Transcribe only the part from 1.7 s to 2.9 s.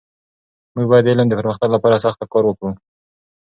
لپاره سخته کار وکړو.